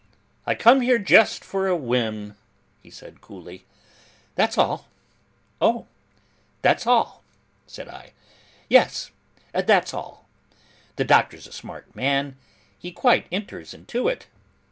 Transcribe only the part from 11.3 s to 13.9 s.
a smart man. He quite enters